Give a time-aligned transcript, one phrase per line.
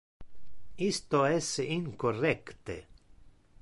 [0.93, 2.79] Isto es incorrecte.